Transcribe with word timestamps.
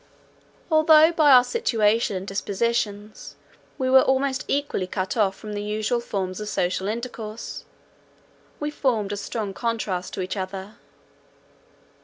Although 0.71 1.11
by 1.11 1.31
our 1.31 1.43
situation 1.43 2.15
and 2.15 2.25
dispositions 2.25 3.35
we 3.77 3.87
were 3.87 4.01
almost 4.01 4.43
equally 4.47 4.87
cut 4.87 5.15
off 5.15 5.35
from 5.35 5.53
the 5.53 5.61
usual 5.61 5.99
forms 5.99 6.39
of 6.41 6.49
social 6.49 6.87
intercourse, 6.87 7.65
we 8.59 8.71
formed 8.71 9.11
a 9.13 9.15
strong 9.17 9.53
contrast 9.53 10.15
to 10.15 10.21
each 10.21 10.35
other. 10.35 10.77